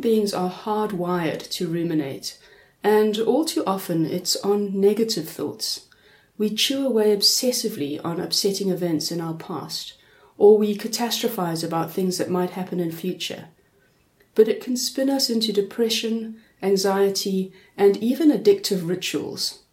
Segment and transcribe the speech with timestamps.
[0.00, 2.38] Beings are hardwired to ruminate,
[2.82, 5.88] and all too often it's on negative thoughts.
[6.38, 9.94] We chew away obsessively on upsetting events in our past,
[10.38, 13.48] or we catastrophize about things that might happen in future.
[14.34, 19.64] But it can spin us into depression, anxiety, and even addictive rituals.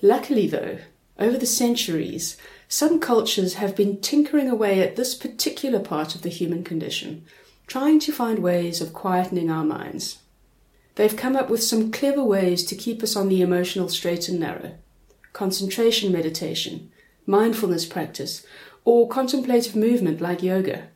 [0.00, 0.78] Luckily, though,
[1.18, 6.30] over the centuries, some cultures have been tinkering away at this particular part of the
[6.30, 7.24] human condition,
[7.66, 10.18] trying to find ways of quietening our minds.
[10.96, 14.40] They've come up with some clever ways to keep us on the emotional straight and
[14.40, 14.74] narrow
[15.32, 16.92] concentration meditation,
[17.26, 18.46] mindfulness practice,
[18.84, 20.88] or contemplative movement like yoga.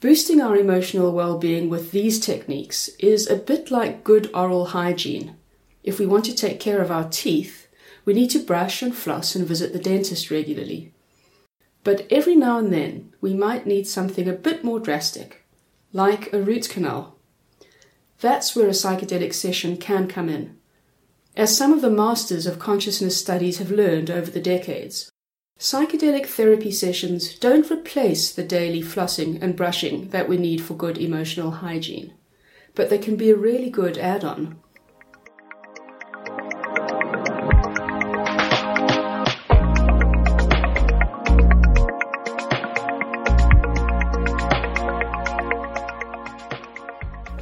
[0.00, 5.34] Boosting our emotional well being with these techniques is a bit like good oral hygiene.
[5.82, 7.66] If we want to take care of our teeth,
[8.04, 10.92] we need to brush and floss and visit the dentist regularly.
[11.86, 15.46] But every now and then, we might need something a bit more drastic,
[15.92, 17.16] like a root canal.
[18.18, 20.56] That's where a psychedelic session can come in.
[21.36, 25.12] As some of the masters of consciousness studies have learned over the decades,
[25.60, 30.98] psychedelic therapy sessions don't replace the daily flossing and brushing that we need for good
[30.98, 32.14] emotional hygiene,
[32.74, 34.58] but they can be a really good add on.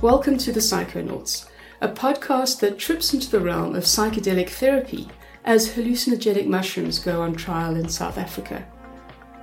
[0.04, 1.46] Welcome to the Psychonauts,
[1.80, 5.08] a podcast that trips into the realm of psychedelic therapy
[5.46, 8.66] as hallucinogenic mushrooms go on trial in South Africa.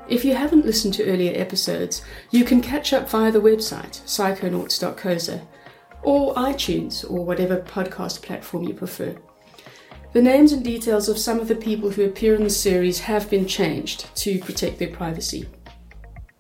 [0.08, 5.42] If you haven't listened to earlier episodes, you can catch up via the website psychonauts.coza
[6.04, 9.16] or iTunes or whatever podcast platform you prefer.
[10.14, 13.32] The names and details of some of the people who appear in the series have
[13.32, 15.50] been changed to protect their privacy.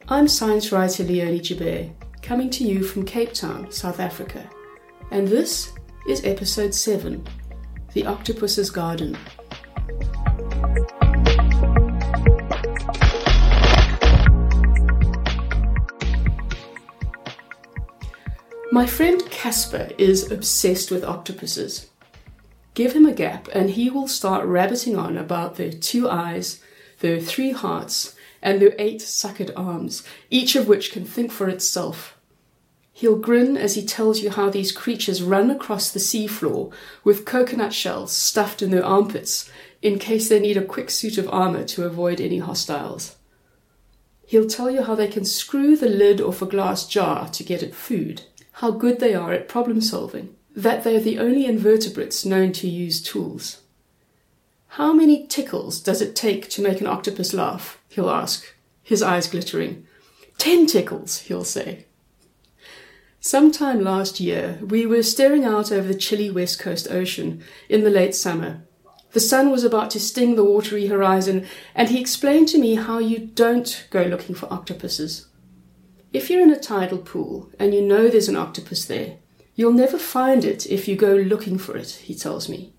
[0.07, 1.89] I'm science writer Leonie Joubert,
[2.21, 4.47] coming to you from Cape Town, South Africa.
[5.09, 5.73] And this
[6.07, 7.25] is episode 7
[7.93, 9.17] The Octopus's Garden.
[18.71, 21.89] My friend Casper is obsessed with octopuses.
[22.73, 26.61] Give him a gap and he will start rabbiting on about their two eyes,
[26.99, 32.17] their three hearts, and their eight suckered arms, each of which can think for itself.
[32.93, 36.71] He'll grin as he tells you how these creatures run across the seafloor
[37.03, 39.49] with coconut shells stuffed in their armpits
[39.81, 43.15] in case they need a quick suit of armor to avoid any hostiles.
[44.25, 47.63] He'll tell you how they can screw the lid off a glass jar to get
[47.63, 48.23] at food,
[48.53, 53.01] how good they are at problem solving, that they're the only invertebrates known to use
[53.01, 53.60] tools.
[54.75, 57.81] How many tickles does it take to make an octopus laugh?
[57.89, 59.85] He'll ask, his eyes glittering.
[60.37, 61.87] Ten tickles, he'll say.
[63.19, 67.89] Sometime last year, we were staring out over the chilly West Coast Ocean in the
[67.89, 68.61] late summer.
[69.11, 72.99] The sun was about to sting the watery horizon, and he explained to me how
[72.99, 75.27] you don't go looking for octopuses.
[76.13, 79.17] If you're in a tidal pool and you know there's an octopus there,
[79.53, 82.71] you'll never find it if you go looking for it, he tells me.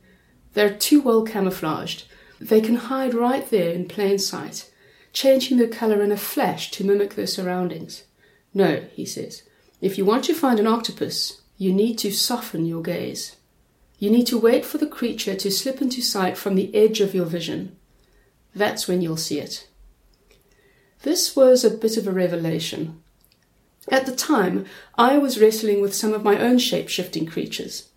[0.54, 2.04] They're too well camouflaged.
[2.40, 4.70] They can hide right there in plain sight,
[5.12, 8.04] changing their colour in a flash to mimic their surroundings.
[8.52, 9.42] No, he says,
[9.80, 13.36] if you want to find an octopus, you need to soften your gaze.
[13.98, 17.14] You need to wait for the creature to slip into sight from the edge of
[17.14, 17.76] your vision.
[18.54, 19.68] That's when you'll see it.
[21.02, 23.00] This was a bit of a revelation.
[23.88, 27.88] At the time, I was wrestling with some of my own shape shifting creatures.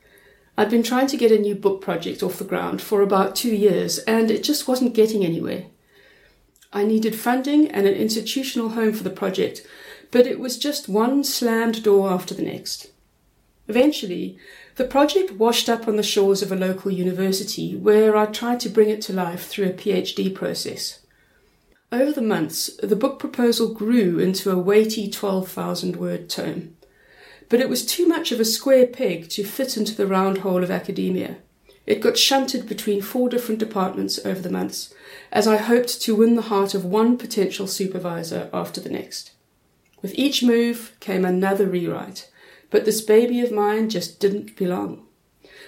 [0.57, 3.53] I'd been trying to get a new book project off the ground for about two
[3.53, 5.65] years, and it just wasn't getting anywhere.
[6.71, 9.65] I needed funding and an institutional home for the project,
[10.11, 12.87] but it was just one slammed door after the next.
[13.67, 14.37] Eventually,
[14.75, 18.69] the project washed up on the shores of a local university where I tried to
[18.69, 20.99] bring it to life through a PhD process.
[21.91, 26.75] Over the months, the book proposal grew into a weighty 12,000 word tome
[27.49, 30.63] but it was too much of a square peg to fit into the round hole
[30.63, 31.37] of academia.
[31.85, 34.93] It got shunted between four different departments over the months,
[35.31, 39.31] as I hoped to win the heart of one potential supervisor after the next.
[40.01, 42.31] With each move came another rewrite,
[42.71, 45.05] but this baby of mine just didn't belong.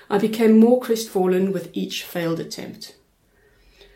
[0.10, 2.96] I became more crestfallen with each failed attempt.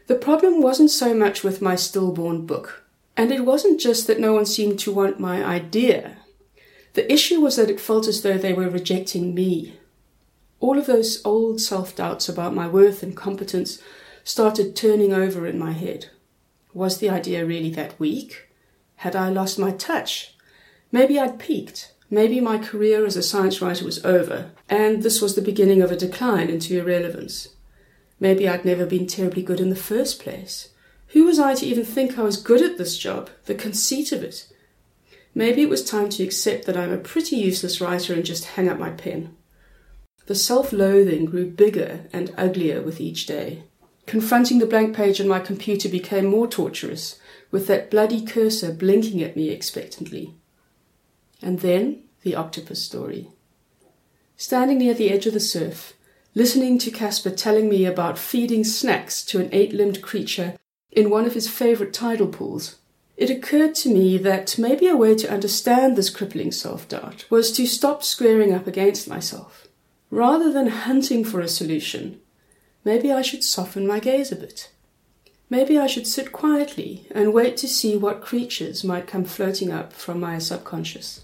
[0.07, 2.83] The problem wasn't so much with my stillborn book,
[3.17, 6.17] and it wasn't just that no one seemed to want my idea
[6.93, 9.79] the issue was that it felt as though they were rejecting me.
[10.59, 13.81] All of those old self doubts about my worth and competence
[14.23, 16.07] started turning over in my head.
[16.73, 18.49] Was the idea really that weak?
[18.97, 20.35] Had I lost my touch?
[20.91, 21.93] Maybe I'd peaked.
[22.09, 25.91] Maybe my career as a science writer was over, and this was the beginning of
[25.91, 27.55] a decline into irrelevance.
[28.19, 30.69] Maybe I'd never been terribly good in the first place.
[31.07, 33.29] Who was I to even think I was good at this job?
[33.45, 34.47] The conceit of it.
[35.33, 38.67] Maybe it was time to accept that I'm a pretty useless writer and just hang
[38.67, 39.35] up my pen.
[40.25, 43.63] The self loathing grew bigger and uglier with each day.
[44.05, 47.19] Confronting the blank page on my computer became more torturous,
[47.49, 50.35] with that bloody cursor blinking at me expectantly.
[51.41, 53.29] And then the octopus story.
[54.35, 55.93] Standing near the edge of the surf,
[56.35, 60.55] listening to Casper telling me about feeding snacks to an eight limbed creature
[60.91, 62.77] in one of his favorite tidal pools,
[63.21, 67.51] it occurred to me that maybe a way to understand this crippling self doubt was
[67.51, 69.67] to stop squaring up against myself.
[70.09, 72.19] Rather than hunting for a solution,
[72.83, 74.71] maybe I should soften my gaze a bit.
[75.51, 79.93] Maybe I should sit quietly and wait to see what creatures might come floating up
[79.93, 81.23] from my subconscious.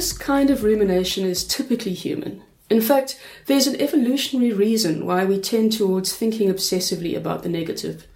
[0.00, 2.42] This kind of rumination is typically human.
[2.70, 8.06] In fact, there's an evolutionary reason why we tend towards thinking obsessively about the negative.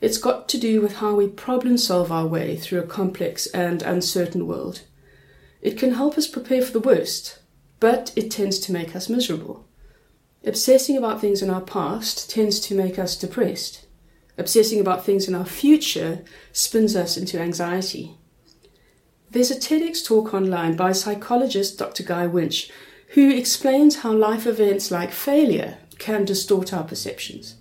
[0.00, 3.82] It's got to do with how we problem solve our way through a complex and
[3.82, 4.82] uncertain world.
[5.62, 7.38] It can help us prepare for the worst,
[7.78, 9.64] but it tends to make us miserable.
[10.44, 13.86] Obsessing about things in our past tends to make us depressed.
[14.36, 18.17] Obsessing about things in our future spins us into anxiety.
[19.30, 22.02] There's a TEDx talk online by psychologist Dr.
[22.02, 22.70] Guy Winch
[23.08, 27.56] who explains how life events like failure can distort our perceptions.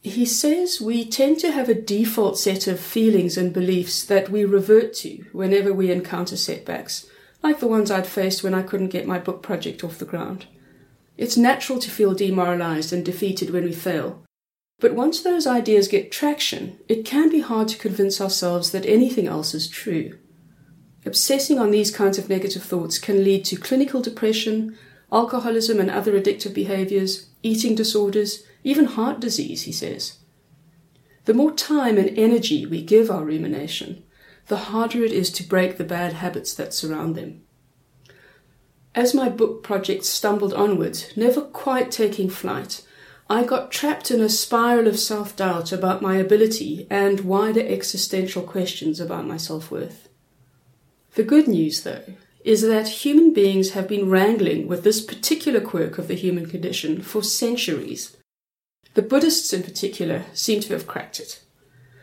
[0.00, 4.44] He says we tend to have a default set of feelings and beliefs that we
[4.44, 7.06] revert to whenever we encounter setbacks,
[7.42, 10.46] like the ones I'd faced when I couldn't get my book project off the ground.
[11.16, 14.24] It's natural to feel demoralized and defeated when we fail.
[14.80, 19.26] But once those ideas get traction, it can be hard to convince ourselves that anything
[19.26, 20.18] else is true.
[21.08, 24.76] Obsessing on these kinds of negative thoughts can lead to clinical depression,
[25.10, 30.18] alcoholism and other addictive behaviors, eating disorders, even heart disease, he says.
[31.24, 34.04] The more time and energy we give our rumination,
[34.48, 37.40] the harder it is to break the bad habits that surround them.
[38.94, 42.82] As my book project stumbled onwards, never quite taking flight,
[43.30, 48.42] I got trapped in a spiral of self doubt about my ability and wider existential
[48.42, 50.07] questions about my self worth.
[51.18, 52.04] The good news, though,
[52.44, 57.02] is that human beings have been wrangling with this particular quirk of the human condition
[57.02, 58.16] for centuries.
[58.94, 61.42] The Buddhists, in particular, seem to have cracked it.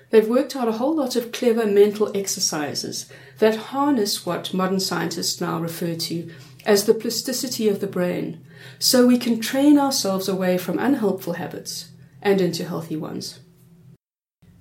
[0.10, 3.10] They've worked out a whole lot of clever mental exercises
[3.40, 6.30] that harness what modern scientists now refer to
[6.66, 8.46] as the plasticity of the brain,
[8.80, 11.90] so we can train ourselves away from unhelpful habits
[12.22, 13.40] and into healthy ones.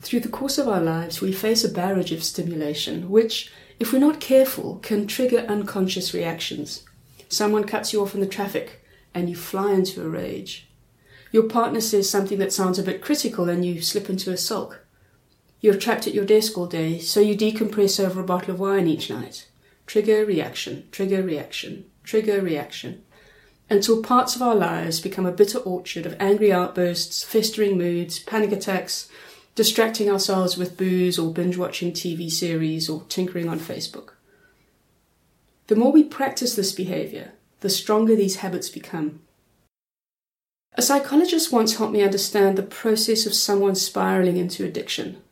[0.01, 3.51] Through the course of our lives, we face a barrage of stimulation, which,
[3.85, 6.85] if we're not careful, can trigger unconscious reactions.
[7.29, 8.83] Someone cuts you off in the traffic
[9.13, 10.71] and you fly into a rage.
[11.33, 14.87] Your partner says something that sounds a bit critical and you slip into a sulk.
[15.61, 18.87] You're trapped at your desk all day, so you decompress over a bottle of wine
[18.87, 19.49] each night.
[19.87, 23.05] Trigger, reaction, trigger, reaction, trigger, reaction.
[23.69, 28.51] Until parts of our lives become a bitter orchard of angry outbursts, festering moods, panic
[28.51, 29.11] attacks,
[29.55, 34.11] distracting ourselves with booze or binge watching TV series or tinkering on Facebook.
[35.69, 39.21] The more we practice this behavior, the stronger these habits become.
[40.75, 45.23] A psychologist once helped me understand the process of someone spiraling into addiction.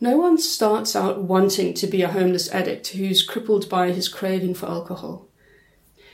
[0.00, 4.54] No one starts out wanting to be a homeless addict who's crippled by his craving
[4.54, 5.26] for alcohol.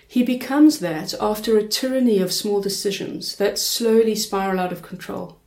[0.06, 5.38] He becomes that after a tyranny of small decisions that slowly spiral out of control.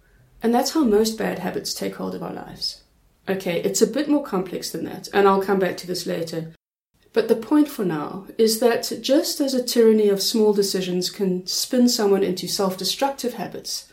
[0.41, 2.83] And that's how most bad habits take hold of our lives.
[3.29, 6.53] Okay, it's a bit more complex than that, and I'll come back to this later.
[7.11, 11.45] But the point for now is that just as a tyranny of small decisions can
[11.47, 13.91] spin someone into self destructive habits,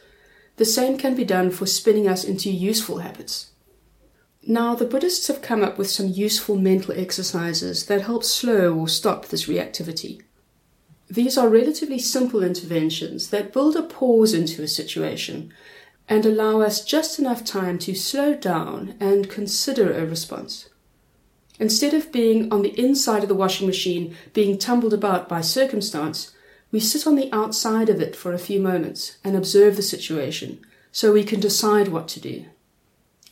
[0.57, 3.51] the same can be done for spinning us into useful habits.
[4.47, 8.89] Now, the Buddhists have come up with some useful mental exercises that help slow or
[8.89, 10.21] stop this reactivity.
[11.09, 15.53] These are relatively simple interventions that build a pause into a situation
[16.09, 20.69] and allow us just enough time to slow down and consider a response.
[21.59, 26.33] Instead of being on the inside of the washing machine, being tumbled about by circumstance,
[26.73, 30.59] we sit on the outside of it for a few moments and observe the situation
[30.91, 32.47] so we can decide what to do.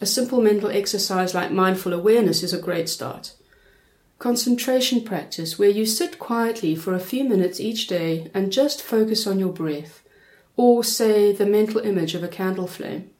[0.01, 3.35] A simple mental exercise like mindful awareness is a great start.
[4.19, 9.27] Concentration practice, where you sit quietly for a few minutes each day and just focus
[9.27, 10.03] on your breath,
[10.57, 13.11] or, say, the mental image of a candle flame.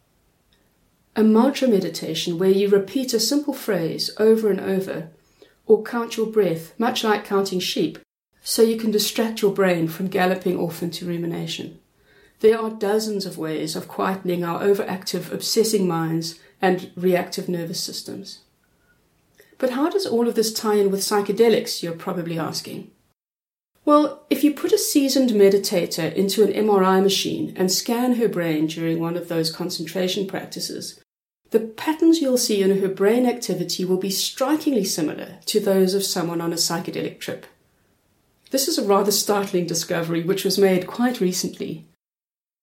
[1.17, 5.11] A mantra meditation where you repeat a simple phrase over and over,
[5.67, 7.99] or count your breath, much like counting sheep,
[8.43, 11.79] so you can distract your brain from galloping off into rumination.
[12.41, 18.41] There are dozens of ways of quietening our overactive, obsessing minds and reactive nervous systems.
[19.59, 22.91] But how does all of this tie in with psychedelics, you're probably asking?
[23.85, 28.69] Well, if you put a seasoned meditator into an MRI machine and scan her brain
[28.69, 31.01] during one of those concentration practices,
[31.51, 36.05] the patterns you'll see in her brain activity will be strikingly similar to those of
[36.05, 37.45] someone on a psychedelic trip.
[38.51, 41.87] This is a rather startling discovery which was made quite recently.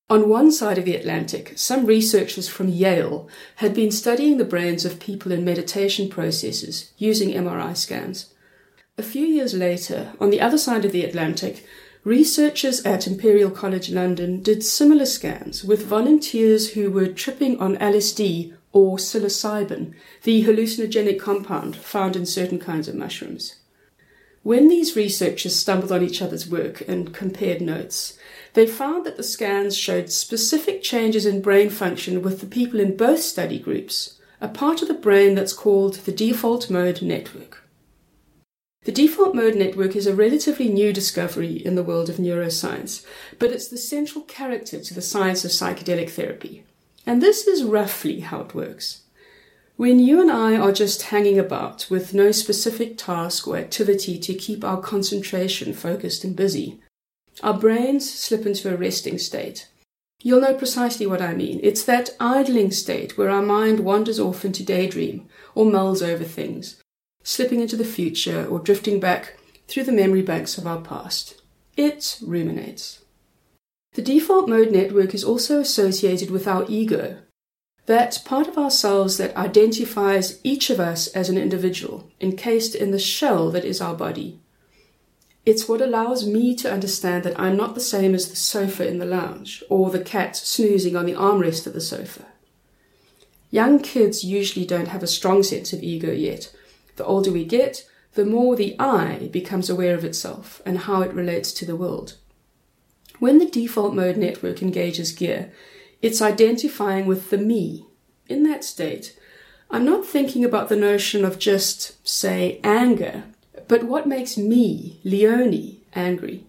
[0.10, 4.86] On one side of the Atlantic, some researchers from Yale had been studying the brains
[4.86, 8.34] of people in meditation processes using MRI scans.
[9.00, 11.66] A few years later, on the other side of the Atlantic,
[12.04, 18.54] researchers at Imperial College London did similar scans with volunteers who were tripping on LSD
[18.74, 23.56] or psilocybin, the hallucinogenic compound found in certain kinds of mushrooms.
[24.44, 28.20] When these researchers stumbled on each other's work and compared notes,
[28.54, 32.98] they found that the scans showed specific changes in brain function with the people in
[32.98, 37.59] both study groups, a part of the brain that's called the default mode network.
[38.84, 43.06] The default mode network is a relatively new discovery in the world of neuroscience,
[43.38, 46.64] but it's the central character to the science of psychedelic therapy.
[47.06, 49.02] And this is roughly how it works.
[49.76, 54.34] When you and I are just hanging about with no specific task or activity to
[54.34, 56.80] keep our concentration focused and busy,
[57.42, 59.70] our brains slip into a resting state.
[60.22, 61.62] You'll know precisely what I mean.
[61.64, 66.82] It's that idling state where our mind wanders off into daydream or mulls over things,
[67.24, 71.42] slipping into the future or drifting back through the memory banks of our past.
[71.78, 73.04] It ruminates.
[73.94, 77.18] The default mode network is also associated with our ego,
[77.86, 83.00] that part of ourselves that identifies each of us as an individual, encased in the
[83.00, 84.40] shell that is our body.
[85.44, 89.00] It's what allows me to understand that I'm not the same as the sofa in
[89.00, 92.28] the lounge or the cat snoozing on the armrest of the sofa.
[93.50, 96.54] Young kids usually don't have a strong sense of ego yet,
[97.00, 101.14] the older we get, the more the I becomes aware of itself and how it
[101.14, 102.18] relates to the world.
[103.20, 105.52] When the default mode network engages gear,
[106.02, 107.86] it's identifying with the me.
[108.28, 109.18] In that state,
[109.72, 113.24] I'm not thinking about the notion of just, say, anger,
[113.70, 116.44] but what makes me, Leonie, angry.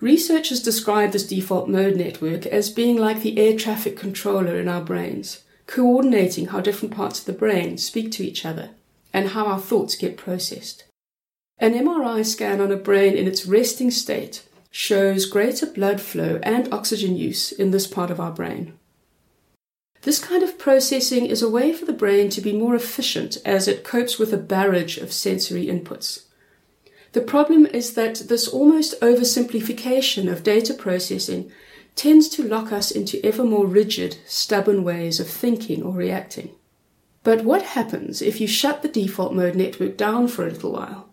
[0.00, 4.82] Researchers describe this default mode network as being like the air traffic controller in our
[4.82, 8.70] brains, coordinating how different parts of the brain speak to each other
[9.16, 10.84] and how our thoughts get processed.
[11.56, 16.70] An MRI scan on a brain in its resting state shows greater blood flow and
[16.70, 18.74] oxygen use in this part of our brain.
[20.02, 23.66] This kind of processing is a way for the brain to be more efficient as
[23.66, 26.26] it copes with a barrage of sensory inputs.
[27.12, 31.50] The problem is that this almost oversimplification of data processing
[31.94, 36.50] tends to lock us into ever more rigid, stubborn ways of thinking or reacting.
[37.26, 41.08] But what happens if you shut the default mode network down for a little while?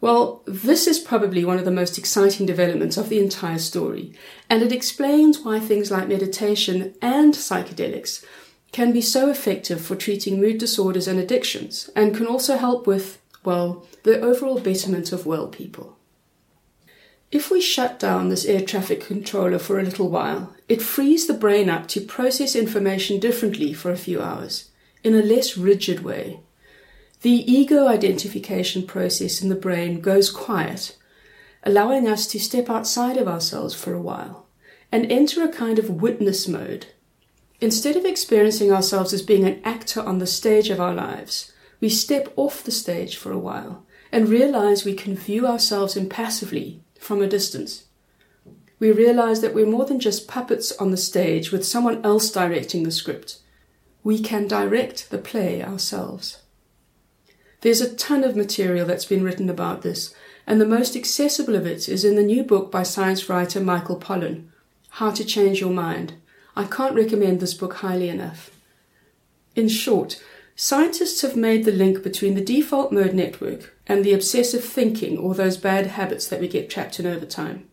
[0.00, 4.14] Well, this is probably one of the most exciting developments of the entire story,
[4.48, 8.24] and it explains why things like meditation and psychedelics
[8.70, 13.20] can be so effective for treating mood disorders and addictions, and can also help with,
[13.42, 15.96] well, the overall betterment of well people.
[17.32, 21.34] If we shut down this air traffic controller for a little while, it frees the
[21.34, 24.70] brain up to process information differently for a few hours
[25.06, 26.40] in a less rigid way.
[27.22, 30.96] The ego identification process in the brain goes quiet,
[31.62, 34.48] allowing us to step outside of ourselves for a while
[34.90, 36.86] and enter a kind of witness mode.
[37.60, 41.88] Instead of experiencing ourselves as being an actor on the stage of our lives, we
[41.88, 47.22] step off the stage for a while and realize we can view ourselves impassively from
[47.22, 47.84] a distance.
[48.80, 52.82] We realize that we're more than just puppets on the stage with someone else directing
[52.82, 53.38] the script
[54.06, 56.40] we can direct the play ourselves.
[57.62, 60.14] There's a ton of material that's been written about this,
[60.46, 63.98] and the most accessible of it is in the new book by science writer Michael
[63.98, 64.44] Pollan,
[64.90, 66.12] How to Change Your Mind.
[66.54, 68.52] I can't recommend this book highly enough.
[69.56, 70.22] In short,
[70.54, 75.34] scientists have made the link between the default mode network and the obsessive thinking or
[75.34, 77.68] those bad habits that we get trapped in over time.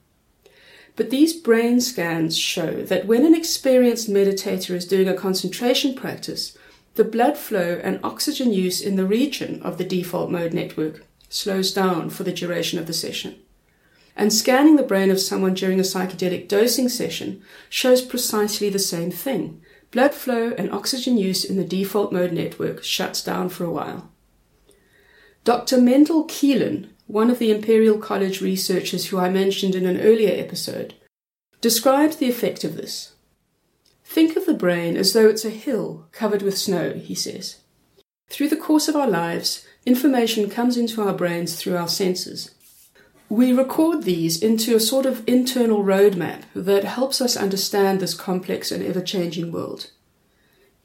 [0.96, 6.58] But these brain scans show that when an experienced meditator is doing a concentration practice,
[6.96, 11.74] the blood flow and oxygen use in the region of the default mode network slows
[11.74, 13.40] down for the duration of the session.
[14.16, 19.12] and scanning the brain of someone during a psychedelic dosing session shows precisely the same
[19.12, 19.62] thing.
[19.92, 24.12] Blood flow and oxygen use in the default mode network shuts down for a while.
[25.44, 25.80] Dr.
[25.80, 30.96] Mendel Kaelen, one of the Imperial College researchers who I mentioned in an earlier episode,
[31.62, 33.14] describes the effect of this.
[34.04, 37.62] Think of the brain as though it's a hill covered with snow, he says.
[38.30, 42.54] Through the course of our lives, information comes into our brains through our senses.
[43.30, 48.72] We record these into a sort of internal roadmap that helps us understand this complex
[48.72, 49.92] and ever changing world.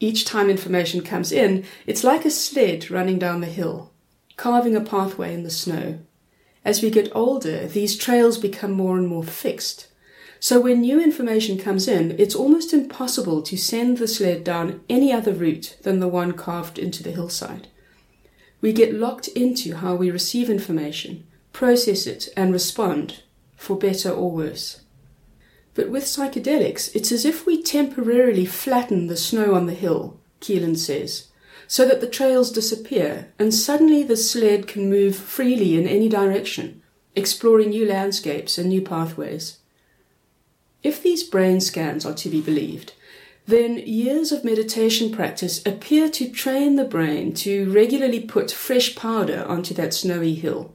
[0.01, 3.93] Each time information comes in, it's like a sled running down the hill,
[4.37, 5.99] carving a pathway in the snow.
[6.65, 9.89] As we get older, these trails become more and more fixed.
[10.41, 15.13] So when new information comes in, it's almost impossible to send the sled down any
[15.13, 17.69] other route than the one carved into the hillside.
[18.61, 23.23] We get locked into how we receive information, process it, and respond,
[23.57, 24.83] for better or worse.
[25.75, 30.77] But with psychedelics, it's as if we temporarily flatten the snow on the hill, Kaelen
[30.77, 31.28] says,
[31.69, 36.83] so that the trails disappear, and suddenly the sled can move freely in any direction,
[37.15, 39.59] exploring new landscapes and new pathways.
[40.83, 42.95] If these brain scans are to be believed,
[43.47, 49.45] then years of meditation practice appear to train the brain to regularly put fresh powder
[49.47, 50.75] onto that snowy hill.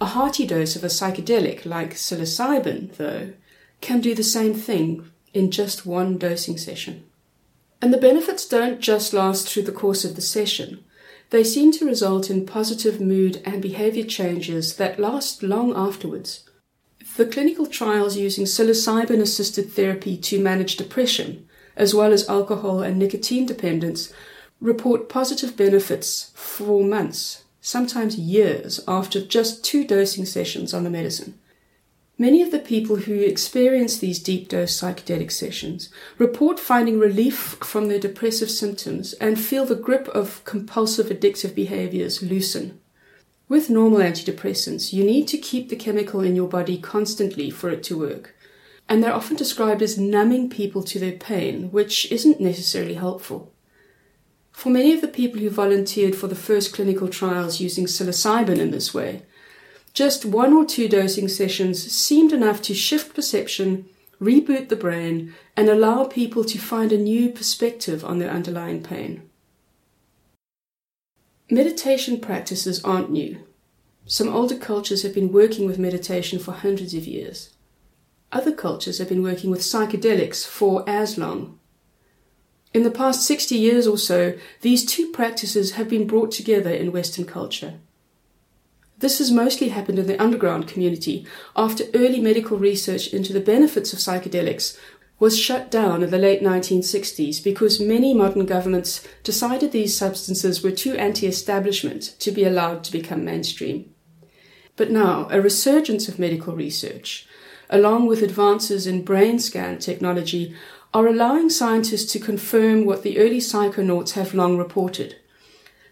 [0.00, 3.34] A hearty dose of a psychedelic like psilocybin, though,
[3.82, 7.04] can do the same thing in just one dosing session.
[7.84, 10.82] And the benefits don't just last through the course of the session.
[11.28, 16.48] They seem to result in positive mood and behavior changes that last long afterwards.
[17.18, 22.98] The clinical trials using psilocybin assisted therapy to manage depression, as well as alcohol and
[22.98, 24.10] nicotine dependence,
[24.62, 31.38] report positive benefits for months sometimes years, after just two dosing sessions on the medicine.
[32.16, 37.88] Many of the people who experience these deep dose psychedelic sessions report finding relief from
[37.88, 42.80] their depressive symptoms and feel the grip of compulsive addictive behaviors loosen.
[43.48, 47.82] With normal antidepressants, you need to keep the chemical in your body constantly for it
[47.84, 48.36] to work.
[48.88, 53.52] And they're often described as numbing people to their pain, which isn't necessarily helpful.
[54.52, 58.70] For many of the people who volunteered for the first clinical trials using psilocybin in
[58.70, 59.22] this way,
[59.94, 63.86] just one or two dosing sessions seemed enough to shift perception,
[64.20, 69.22] reboot the brain, and allow people to find a new perspective on their underlying pain.
[71.50, 73.38] Meditation practices aren't new.
[74.06, 77.54] Some older cultures have been working with meditation for hundreds of years.
[78.32, 81.58] Other cultures have been working with psychedelics for as long,
[82.74, 86.90] in the past 60 years or so, these two practices have been brought together in
[86.90, 87.74] Western culture.
[89.04, 93.92] This has mostly happened in the underground community after early medical research into the benefits
[93.92, 94.78] of psychedelics
[95.18, 100.70] was shut down in the late 1960s because many modern governments decided these substances were
[100.70, 103.92] too anti establishment to be allowed to become mainstream.
[104.74, 107.26] But now, a resurgence of medical research,
[107.68, 110.56] along with advances in brain scan technology,
[110.94, 115.16] are allowing scientists to confirm what the early psychonauts have long reported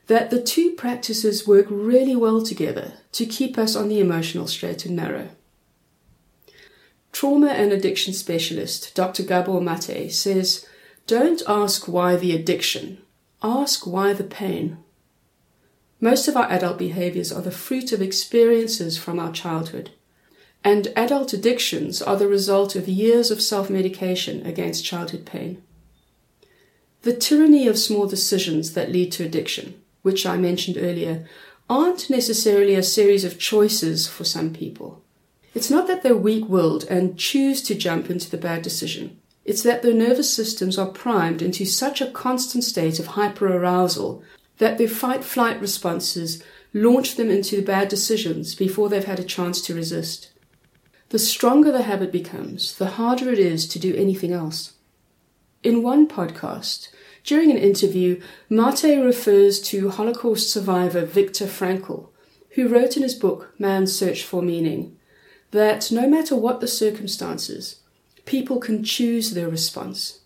[0.06, 4.84] that the two practices work really well together to keep us on the emotional straight
[4.84, 5.28] and narrow.
[7.12, 9.22] Trauma and addiction specialist Dr.
[9.22, 10.66] Gabor Mate says,
[11.06, 12.98] Don't ask why the addiction,
[13.42, 14.78] ask why the pain.
[16.00, 19.90] Most of our adult behaviors are the fruit of experiences from our childhood
[20.64, 25.62] and adult addictions are the result of years of self medication against childhood pain.
[27.02, 31.26] The tyranny of small decisions that lead to addiction, which I mentioned earlier,
[31.70, 35.02] aren't necessarily a series of choices for some people.
[35.54, 39.18] It's not that they're weak willed and choose to jump into the bad decision.
[39.44, 44.22] It's that their nervous systems are primed into such a constant state of hyperarousal
[44.58, 49.60] that their fight flight responses launch them into bad decisions before they've had a chance
[49.62, 50.30] to resist.
[51.10, 54.74] The stronger the habit becomes, the harder it is to do anything else.
[55.62, 56.88] In one podcast,
[57.24, 62.08] during an interview, Mate refers to Holocaust survivor Viktor Frankl,
[62.50, 64.96] who wrote in his book Man's Search for Meaning
[65.50, 67.80] that no matter what the circumstances,
[68.24, 70.20] people can choose their response.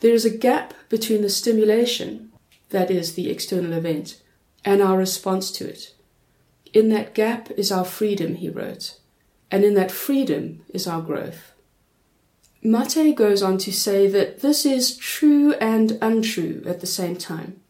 [0.00, 2.30] There is a gap between the stimulation,
[2.70, 4.22] that is, the external event,
[4.64, 5.94] and our response to it.
[6.72, 8.98] In that gap is our freedom, he wrote
[9.54, 11.53] and in that freedom is our growth.
[12.66, 17.60] Mate goes on to say that this is true and untrue at the same time.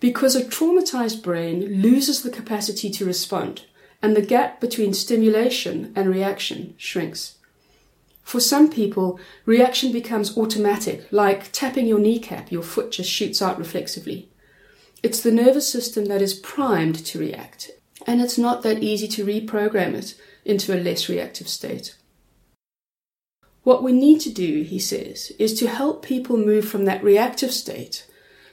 [0.00, 3.64] Because a traumatized brain loses the capacity to respond
[4.02, 7.36] and the gap between stimulation and reaction shrinks.
[8.22, 13.58] For some people, reaction becomes automatic, like tapping your kneecap, your foot just shoots out
[13.58, 14.28] reflexively.
[15.02, 17.70] It's the nervous system that is primed to react,
[18.06, 20.14] and it's not that easy to reprogram it
[20.44, 21.94] into a less reactive state.
[23.68, 27.52] What we need to do, he says, is to help people move from that reactive
[27.52, 28.06] state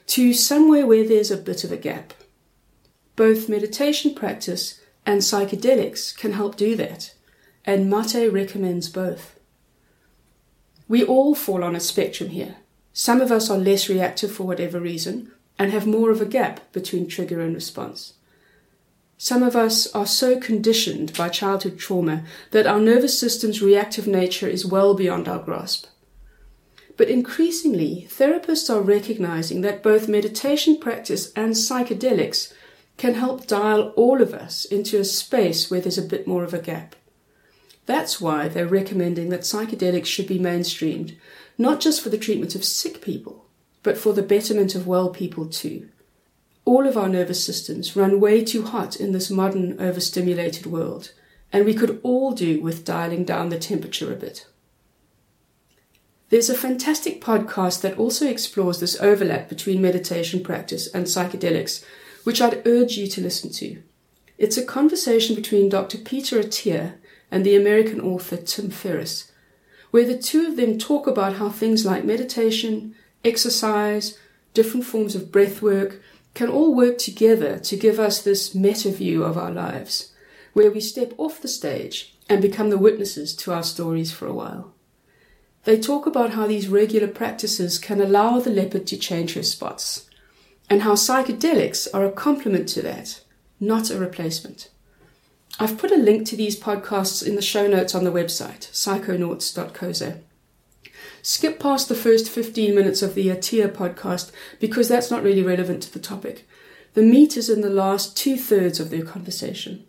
[0.08, 2.12] to somewhere where there's a bit of a gap.
[3.16, 7.14] Both meditation practice and psychedelics can help do that,
[7.64, 9.40] and Mate recommends both.
[10.86, 12.56] We all fall on a spectrum here.
[12.92, 16.70] Some of us are less reactive for whatever reason and have more of a gap
[16.74, 18.12] between trigger and response.
[19.18, 24.46] Some of us are so conditioned by childhood trauma that our nervous system's reactive nature
[24.46, 25.86] is well beyond our grasp.
[26.96, 32.52] But increasingly, therapists are recognizing that both meditation practice and psychedelics
[32.96, 36.54] can help dial all of us into a space where there's a bit more of
[36.54, 36.94] a gap.
[37.84, 41.16] That's why they're recommending that psychedelics should be mainstreamed,
[41.56, 43.46] not just for the treatment of sick people,
[43.82, 45.88] but for the betterment of well people too.
[46.66, 51.12] All of our nervous systems run way too hot in this modern, overstimulated world,
[51.52, 54.48] and we could all do with dialing down the temperature a bit.
[56.28, 61.84] There's a fantastic podcast that also explores this overlap between meditation practice and psychedelics,
[62.24, 63.80] which I'd urge you to listen to.
[64.36, 65.98] It's a conversation between Dr.
[65.98, 66.94] Peter Attia
[67.30, 69.30] and the American author Tim Ferriss,
[69.92, 74.18] where the two of them talk about how things like meditation, exercise,
[74.52, 76.02] different forms of breath work
[76.36, 80.12] can all work together to give us this meta view of our lives,
[80.52, 84.34] where we step off the stage and become the witnesses to our stories for a
[84.34, 84.74] while.
[85.64, 90.10] They talk about how these regular practices can allow the leopard to change her spots,
[90.68, 93.22] and how psychedelics are a complement to that,
[93.58, 94.68] not a replacement.
[95.58, 100.20] I've put a link to these podcasts in the show notes on the website, psychonauts.coza.
[101.26, 105.82] Skip past the first 15 minutes of the Attia podcast because that's not really relevant
[105.82, 106.46] to the topic.
[106.94, 109.84] The meat is in the last two thirds of their conversation.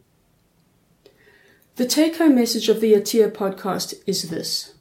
[1.75, 4.73] The take home message of the Attia podcast is this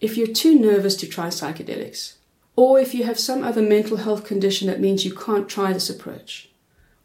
[0.00, 2.14] if you're too nervous to try psychedelics,
[2.56, 5.88] or if you have some other mental health condition that means you can't try this
[5.88, 6.50] approach,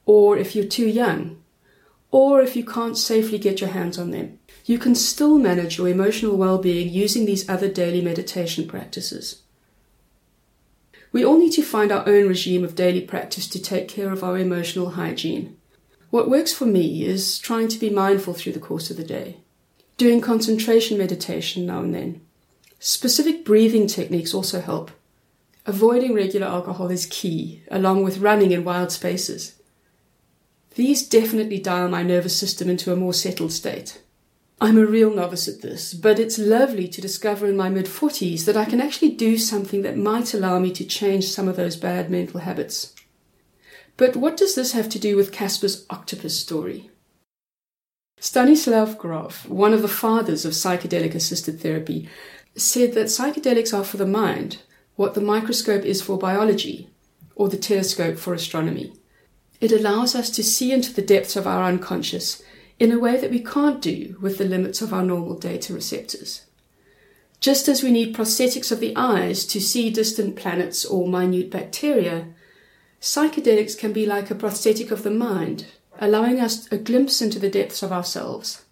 [0.08, 1.39] or if you're too young
[2.12, 4.40] or if you can't safely get your hands on them.
[4.66, 9.42] You can still manage your emotional well being using these other daily meditation practices.
[11.12, 14.24] We all need to find our own regime of daily practice to take care of
[14.24, 15.58] our emotional hygiene.
[16.12, 19.38] What works for me is trying to be mindful through the course of the day,
[19.98, 22.22] doing concentration meditation now and then.
[22.80, 24.92] Specific breathing techniques also help.
[25.66, 29.59] Avoiding regular alcohol is key, along with running in wild spaces.
[30.80, 34.02] These definitely dial my nervous system into a more settled state.
[34.62, 38.46] I'm a real novice at this, but it's lovely to discover in my mid 40s
[38.46, 41.76] that I can actually do something that might allow me to change some of those
[41.76, 42.96] bad mental habits.
[43.98, 46.90] But what does this have to do with Casper's octopus story?
[48.22, 52.08] Stanislav Grof, one of the fathers of psychedelic assisted therapy,
[52.56, 54.60] said that psychedelics are for the mind
[54.96, 56.90] what the microscope is for biology,
[57.36, 58.94] or the telescope for astronomy.
[59.60, 62.42] It allows us to see into the depths of our unconscious
[62.80, 66.46] in a way that we can't do with the limits of our normal data receptors.
[67.42, 72.28] Just as we need prosthetics of the eyes to see distant planets or minute bacteria,
[73.02, 75.68] psychedelics can be like a prosthetic of the mind,
[76.00, 78.64] allowing us a glimpse into the depths of ourselves.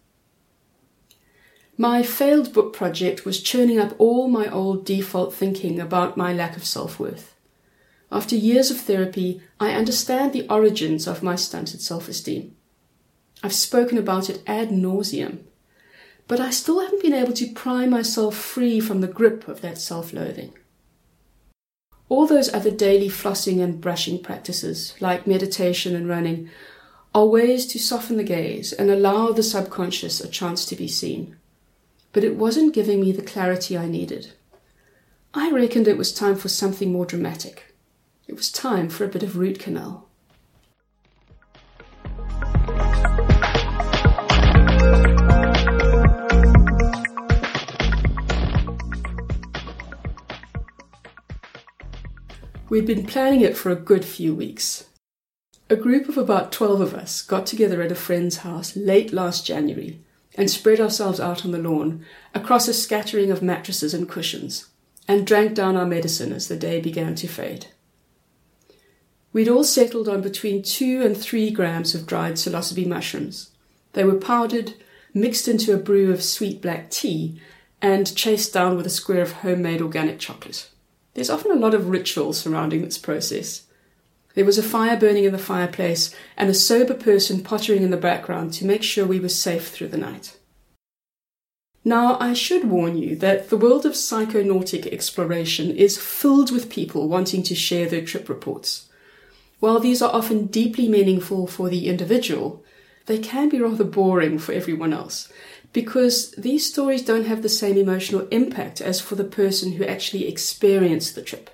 [1.77, 6.57] My failed book project was churning up all my old default thinking about my lack
[6.57, 7.35] of self worth.
[8.11, 12.55] After years of therapy, I understand the origins of my stunted self esteem.
[13.43, 15.39] I've spoken about it ad nauseum,
[16.27, 19.77] but I still haven't been able to pry myself free from the grip of that
[19.77, 20.53] self loathing.
[22.09, 26.49] All those other daily flossing and brushing practices, like meditation and running,
[27.13, 31.35] are ways to soften the gaze and allow the subconscious a chance to be seen.
[32.13, 34.33] But it wasn't giving me the clarity I needed.
[35.33, 37.66] I reckoned it was time for something more dramatic.
[38.27, 40.09] It was time for a bit of root canal.
[52.69, 54.89] We'd been planning it for a good few weeks.
[55.69, 59.45] A group of about 12 of us got together at a friend's house late last
[59.45, 60.01] January
[60.35, 64.67] and spread ourselves out on the lawn across a scattering of mattresses and cushions
[65.07, 67.67] and drank down our medicine as the day began to fade.
[69.37, 73.51] We'd all settled on between two and three grams of dried psilocybe mushrooms,
[73.93, 74.73] They were powdered,
[75.13, 77.39] mixed into a brew of sweet black tea,
[77.79, 80.71] and chased down with a square of homemade organic chocolate.
[81.13, 83.67] There's often a lot of ritual surrounding this process.
[84.33, 87.95] There was a fire burning in the fireplace and a sober person pottering in the
[87.95, 90.35] background to make sure we were safe through the night.
[91.85, 97.07] Now, I should warn you that the world of psychonautic exploration is filled with people
[97.07, 98.87] wanting to share their trip reports.
[99.59, 102.63] While these are often deeply meaningful for the individual,
[103.07, 105.31] they can be rather boring for everyone else
[105.73, 110.27] because these stories don't have the same emotional impact as for the person who actually
[110.27, 111.49] experienced the trip.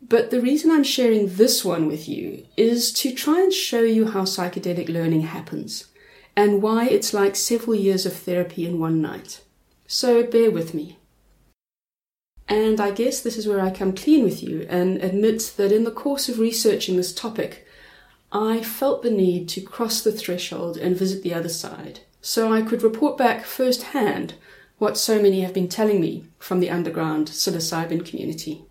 [0.00, 4.08] But the reason I'm sharing this one with you is to try and show you
[4.08, 5.86] how psychedelic learning happens
[6.36, 9.42] and why it's like several years of therapy in one night.
[9.86, 10.98] So bear with me.
[12.52, 15.84] And I guess this is where I come clean with you and admit that in
[15.84, 17.66] the course of researching this topic,
[18.30, 22.60] I felt the need to cross the threshold and visit the other side so I
[22.60, 24.34] could report back firsthand
[24.76, 28.66] what so many have been telling me from the underground psilocybin community.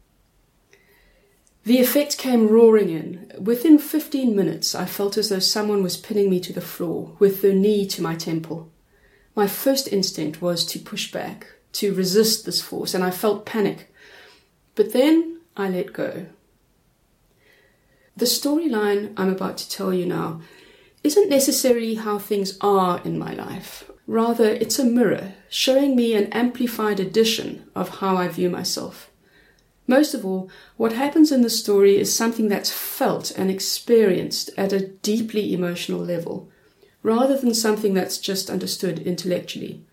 [1.63, 3.31] The effect came roaring in.
[3.39, 7.41] Within 15 minutes, I felt as though someone was pinning me to the floor with
[7.41, 8.69] their knee to my temple.
[9.35, 13.93] My first instinct was to push back, to resist this force, and I felt panic.
[14.75, 16.27] But then I let go.
[18.15, 20.41] The storyline I'm about to tell you now
[21.03, 23.89] isn't necessarily how things are in my life.
[24.05, 29.09] Rather, it's a mirror showing me an amplified edition of how I view myself.
[29.87, 34.73] Most of all, what happens in the story is something that's felt and experienced at
[34.73, 36.49] a deeply emotional level,
[37.03, 39.85] rather than something that's just understood intellectually.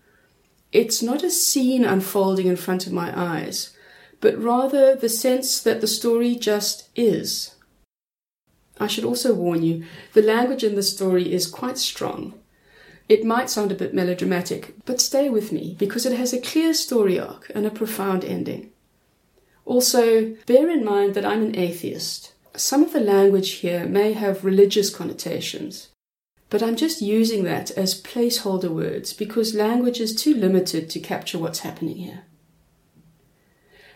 [0.71, 3.75] It's not a scene unfolding in front of my eyes,
[4.21, 7.55] but rather the sense that the story just is.
[8.79, 12.33] I should also warn you, the language in the story is quite strong.
[13.09, 16.73] It might sound a bit melodramatic, but stay with me because it has a clear
[16.73, 18.69] story arc and a profound ending.
[19.65, 22.33] Also, bear in mind that I'm an atheist.
[22.55, 25.89] Some of the language here may have religious connotations,
[26.49, 31.37] but I'm just using that as placeholder words because language is too limited to capture
[31.37, 32.23] what's happening here.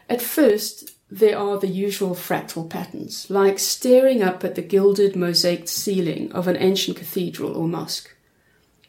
[0.09, 5.69] At first, there are the usual fractal patterns, like staring up at the gilded mosaiced
[5.69, 8.15] ceiling of an ancient cathedral or mosque.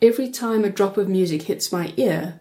[0.02, 2.40] Every time a drop of music hits my ear,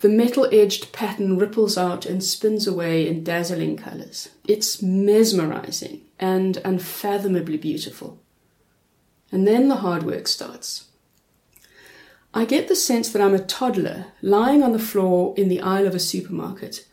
[0.00, 4.28] the metal edged pattern ripples out and spins away in dazzling colours.
[4.46, 8.20] It's mesmerizing and unfathomably beautiful.
[9.30, 10.88] And then the hard work starts.
[12.32, 15.86] I get the sense that I'm a toddler lying on the floor in the aisle
[15.86, 16.86] of a supermarket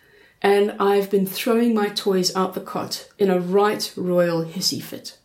[0.45, 5.17] and I've been throwing my toys out the cot in a right royal hissy fit.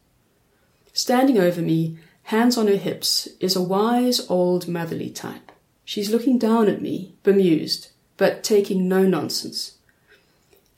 [0.94, 5.52] Standing over me, hands on her hips, is a wise old motherly type.
[5.84, 9.76] She's looking down at me, bemused, but taking no nonsense.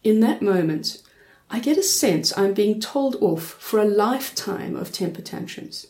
[0.02, 1.02] In that moment,
[1.48, 5.86] I get a sense I'm being told off for a lifetime of temper tantrums.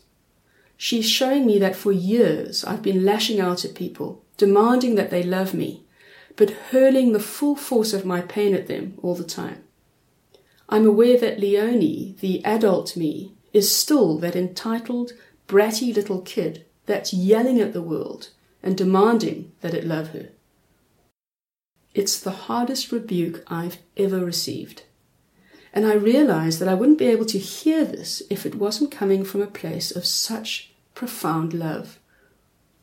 [0.83, 5.23] She's showing me that for years I've been lashing out at people, demanding that they
[5.23, 5.85] love me,
[6.35, 9.63] but hurling the full force of my pain at them all the time.
[10.67, 15.13] I'm aware that Leonie, the adult me, is still that entitled,
[15.47, 20.31] bratty little kid that's yelling at the world and demanding that it love her.
[21.93, 24.83] It's the hardest rebuke I've ever received.
[25.73, 29.23] And I realize that I wouldn't be able to hear this if it wasn't coming
[29.23, 31.99] from a place of such profound love.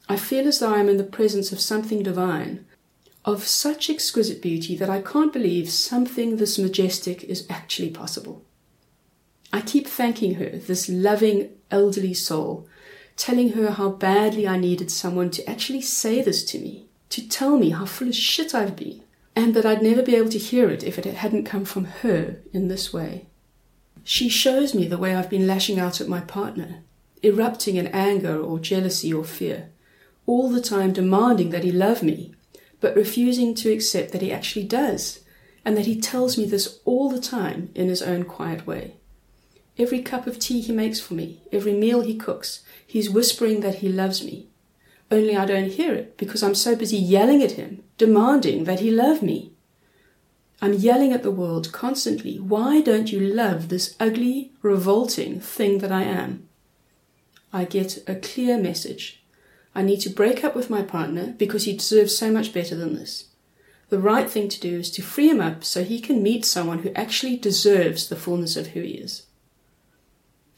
[0.08, 2.66] I feel as though I'm in the presence of something divine
[3.24, 8.42] of such exquisite beauty that I can't believe something this majestic is actually possible.
[9.52, 12.66] I keep thanking her, this loving elderly soul,
[13.16, 17.58] telling her how badly I needed someone to actually say this to me, to tell
[17.58, 19.02] me how full of shit I've been,
[19.36, 22.36] and that I'd never be able to hear it if it hadn't come from her
[22.52, 23.26] in this way.
[24.02, 26.82] She shows me the way I've been lashing out at my partner,
[27.22, 29.70] erupting in anger or jealousy or fear,
[30.26, 32.34] all the time demanding that he love me
[32.80, 35.20] but refusing to accept that he actually does,
[35.64, 38.96] and that he tells me this all the time in his own quiet way.
[39.78, 43.76] Every cup of tea he makes for me, every meal he cooks, he's whispering that
[43.76, 44.48] he loves me.
[45.10, 48.90] Only I don't hear it because I'm so busy yelling at him, demanding that he
[48.90, 49.52] love me.
[50.62, 55.92] I'm yelling at the world constantly, why don't you love this ugly, revolting thing that
[55.92, 56.48] I am?
[57.52, 59.20] I get a clear message
[59.74, 62.94] I need to break up with my partner because he deserves so much better than
[62.94, 63.26] this.
[63.88, 66.80] The right thing to do is to free him up so he can meet someone
[66.80, 69.26] who actually deserves the fullness of who he is.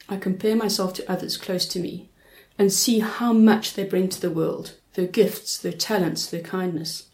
[0.09, 2.09] I compare myself to others close to me
[2.57, 7.09] and see how much they bring to the world their gifts, their talents, their kindness.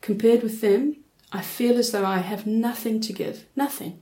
[0.00, 0.98] Compared with them,
[1.32, 4.00] I feel as though I have nothing to give, nothing.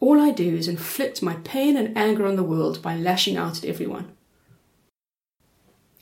[0.00, 3.58] All I do is inflict my pain and anger on the world by lashing out
[3.58, 4.12] at everyone.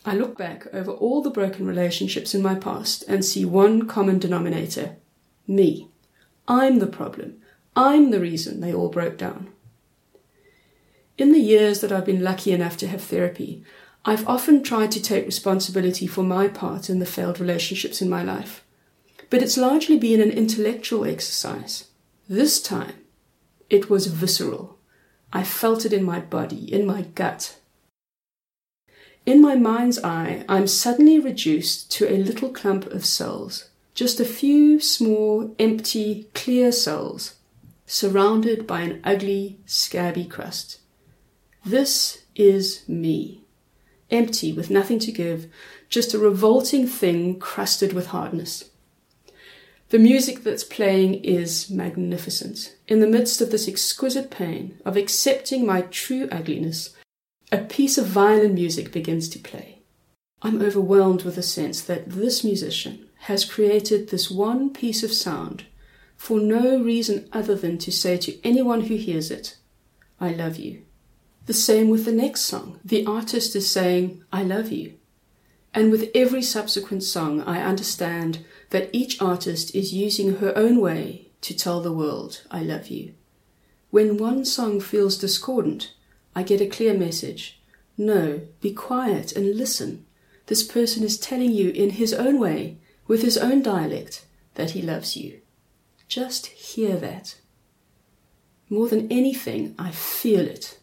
[0.05, 4.19] I look back over all the broken relationships in my past and see one common
[4.19, 4.97] denominator
[5.47, 5.89] me.
[6.47, 7.43] I'm the problem.
[7.75, 9.49] I'm the reason they all broke down.
[11.17, 13.65] In the years that I've been lucky enough to have therapy,
[14.05, 18.23] I've often tried to take responsibility for my part in the failed relationships in my
[18.23, 18.65] life.
[19.29, 21.89] But it's largely been an intellectual exercise.
[22.29, 22.95] This time,
[23.71, 24.79] it was visceral.
[25.33, 27.59] I felt it in my body, in my gut.
[29.27, 34.25] In my mind's eye, I'm suddenly reduced to a little clump of cells, just a
[34.25, 37.35] few small, empty, clear cells,
[37.85, 40.79] surrounded by an ugly, scabby crust.
[41.65, 43.43] This is me
[44.11, 45.47] empty with nothing to give,
[45.89, 48.65] just a revolting thing crusted with hardness.
[49.91, 52.77] The music that's playing is magnificent.
[52.89, 56.95] In the midst of this exquisite pain of accepting my true ugliness,
[57.51, 59.81] a piece of violin music begins to play.
[60.43, 65.65] I'm overwhelmed with the sense that this musician has created this one piece of sound
[66.17, 69.57] for no reason other than to say to anyone who hears it,
[70.21, 70.83] I love you.
[71.47, 72.79] The same with the next song.
[72.85, 74.95] The artist is saying, I love you.
[75.73, 81.29] And with every subsequent song, I understand that each artist is using her own way
[81.41, 83.15] to tell the world, I love you.
[83.91, 85.95] When one song feels discordant,
[86.35, 87.61] I get a clear message.
[87.97, 90.05] No, be quiet and listen.
[90.47, 94.83] This person is telling you in his own way, with his own dialect, that he
[94.83, 95.41] loves you.
[96.07, 97.37] Just hear that.
[98.69, 100.79] More than anything, I feel it.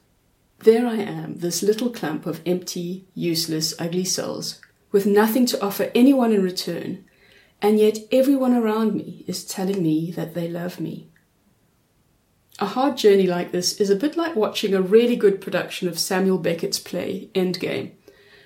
[0.60, 4.60] There I am, this little clump of empty, useless, ugly souls,
[4.92, 7.06] with nothing to offer anyone in return,
[7.62, 11.10] and yet everyone around me is telling me that they love me.
[12.60, 16.00] A hard journey like this is a bit like watching a really good production of
[16.00, 17.92] Samuel Beckett's play, Endgame.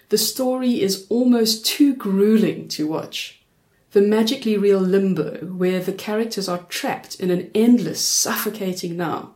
[0.10, 3.44] The story is almost too grueling to watch.
[3.92, 9.36] The magically real limbo, where the characters are trapped in an endless, suffocating now,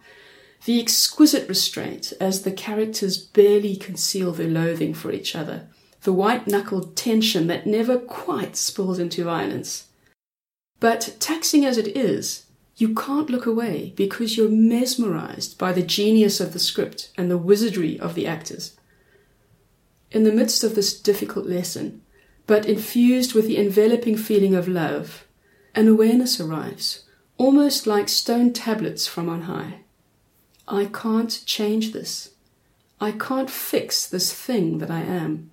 [0.65, 5.67] the exquisite restraint as the characters barely conceal their loathing for each other,
[6.03, 9.87] the white knuckled tension that never quite spills into violence.
[10.79, 16.41] But taxing as it is, you can't look away because you're mesmerized by the genius
[16.41, 18.75] of the script and the wizardry of the actors.
[20.11, 22.01] In the midst of this difficult lesson,
[22.45, 25.25] but infused with the enveloping feeling of love,
[25.73, 27.05] an awareness arrives,
[27.37, 29.79] almost like stone tablets from on high.
[30.67, 32.31] I can't change this.
[32.99, 35.51] I can't fix this thing that I am.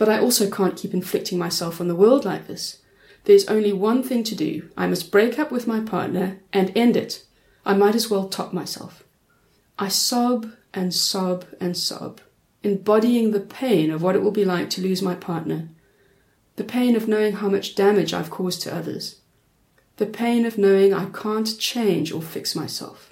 [0.00, 2.78] But I also can't keep inflicting myself on the world like this.
[3.24, 4.70] There's only one thing to do.
[4.74, 7.26] I must break up with my partner and end it.
[7.66, 9.04] I might as well top myself.
[9.78, 12.22] I sob and sob and sob,
[12.62, 15.68] embodying the pain of what it will be like to lose my partner,
[16.56, 19.20] the pain of knowing how much damage I've caused to others,
[19.98, 23.10] the pain of knowing I can't change or fix myself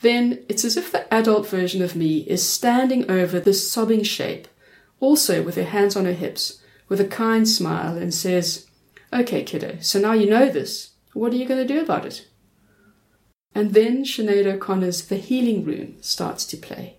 [0.00, 4.48] then it's as if the adult version of me is standing over this sobbing shape,
[5.00, 8.66] also with her hands on her hips, with a kind smile, and says,
[9.12, 10.90] Okay, kiddo, so now you know this.
[11.14, 12.28] What are you going to do about it?
[13.54, 16.98] And then Sinead O'Connor's The Healing Room starts to play.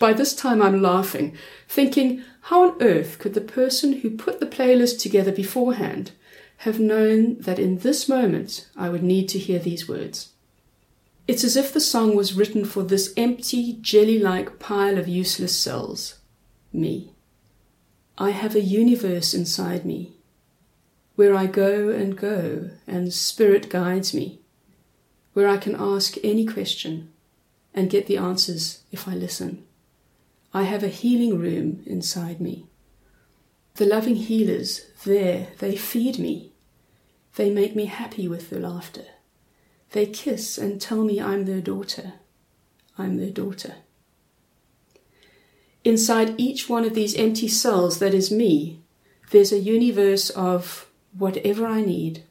[0.00, 1.36] By this time, I'm laughing,
[1.68, 6.10] thinking, how on earth could the person who put the playlist together beforehand
[6.58, 10.32] have known that in this moment I would need to hear these words?
[11.28, 15.56] It's as if the song was written for this empty, jelly like pile of useless
[15.56, 16.20] cells
[16.72, 17.15] me.
[18.18, 20.16] I have a universe inside me
[21.16, 24.40] where I go and go and spirit guides me,
[25.32, 27.10] where I can ask any question
[27.74, 29.64] and get the answers if I listen.
[30.54, 32.66] I have a healing room inside me.
[33.74, 36.52] The loving healers there, they feed me.
[37.34, 39.04] They make me happy with their laughter.
[39.90, 42.14] They kiss and tell me I'm their daughter.
[42.96, 43.74] I'm their daughter.
[45.86, 48.80] Inside each one of these empty cells that is me,
[49.30, 52.24] there's a universe of whatever I need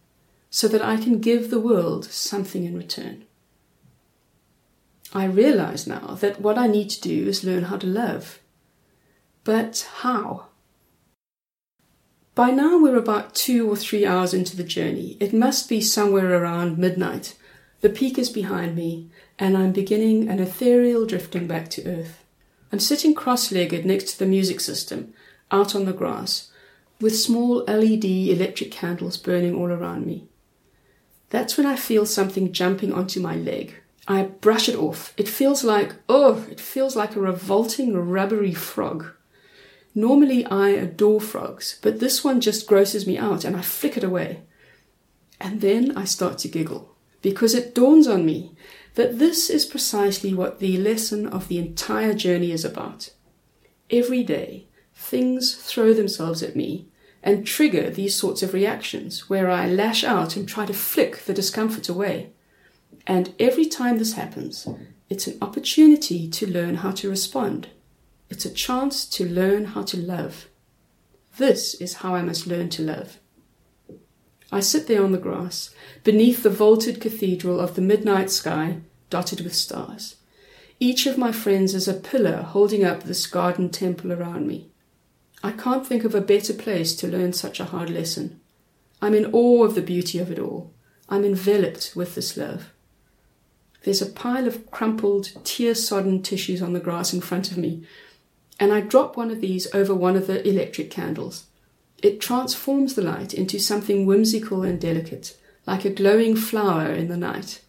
[0.49, 3.23] so that I can give the world something in return.
[5.13, 8.39] I realize now that what I need to do is learn how to love.
[9.45, 10.47] But how?
[12.35, 15.15] By now, we're about two or three hours into the journey.
[15.21, 17.37] It must be somewhere around midnight
[17.79, 22.24] the peak is behind me, and I'm beginning an ethereal drifting back to earth.
[22.71, 25.13] I'm sitting cross legged next to the music system,
[25.51, 26.51] out on the grass,
[26.99, 30.27] with small LED electric candles burning all around me.
[31.29, 33.75] That's when I feel something jumping onto my leg.
[34.07, 35.13] I brush it off.
[35.17, 39.07] It feels like, oh, it feels like a revolting rubbery frog.
[39.93, 44.03] Normally I adore frogs, but this one just grosses me out and I flick it
[44.03, 44.41] away.
[45.39, 48.55] And then I start to giggle because it dawns on me
[48.95, 53.11] that this is precisely what the lesson of the entire journey is about.
[53.89, 56.87] Every day, things throw themselves at me
[57.21, 61.33] and trigger these sorts of reactions where I lash out and try to flick the
[61.33, 62.31] discomfort away.
[63.05, 64.67] And every time this happens,
[65.09, 67.69] it's an opportunity to learn how to respond.
[68.29, 70.47] It's a chance to learn how to love.
[71.37, 73.19] This is how I must learn to love.
[74.55, 75.75] I sit there on the grass,
[76.05, 78.77] beneath the vaulted cathedral of the midnight sky,
[79.09, 80.15] dotted with stars.
[80.79, 84.69] Each of my friends is a pillar holding up this garden temple around me.
[85.43, 88.39] I can't think of a better place to learn such a hard lesson.
[89.01, 90.71] I'm in awe of the beauty of it all.
[91.09, 92.71] I'm enveloped with this love.
[93.83, 97.85] There's a pile of crumpled, tear sodden tissues on the grass in front of me,
[98.57, 101.47] and I drop one of these over one of the electric candles.
[102.01, 107.17] It transforms the light into something whimsical and delicate, like a glowing flower in the
[107.17, 107.61] night.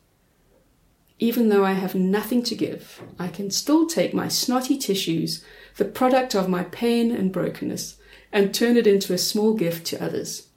[1.18, 5.42] Even though I have nothing to give, I can still take my snotty tissues,
[5.76, 7.96] the product of my pain and brokenness,
[8.32, 10.48] and turn it into a small gift to others.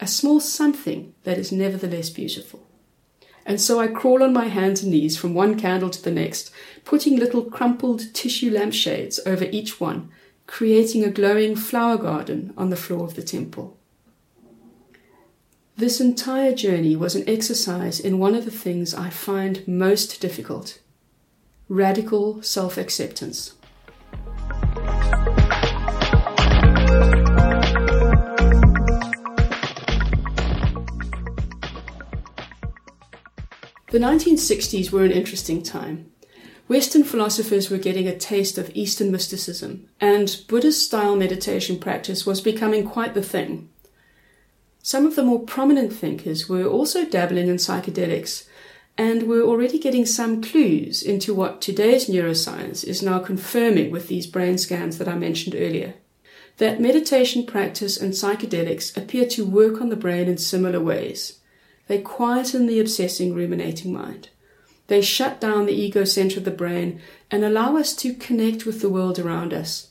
[0.00, 2.66] A small something that is nevertheless beautiful.
[3.44, 6.50] And so I crawl on my hands and knees from one candle to the next,
[6.84, 10.10] putting little crumpled tissue lampshades over each one,
[10.46, 13.76] creating a glowing flower garden on the floor of the temple.
[15.76, 20.78] This entire journey was an exercise in one of the things I find most difficult
[21.68, 23.54] radical self acceptance.
[33.90, 36.12] The 1960s were an interesting time.
[36.68, 42.40] Western philosophers were getting a taste of Eastern mysticism, and Buddhist style meditation practice was
[42.40, 43.68] becoming quite the thing.
[44.82, 48.46] Some of the more prominent thinkers were also dabbling in psychedelics
[48.98, 54.26] and were already getting some clues into what today's neuroscience is now confirming with these
[54.26, 55.94] brain scans that I mentioned earlier.
[56.58, 61.40] That meditation practice and psychedelics appear to work on the brain in similar ways.
[61.86, 64.30] They quieten the obsessing, ruminating mind.
[64.88, 68.80] They shut down the ego center of the brain and allow us to connect with
[68.80, 69.88] the world around us,